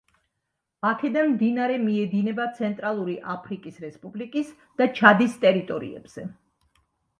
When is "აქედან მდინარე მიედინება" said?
0.91-2.47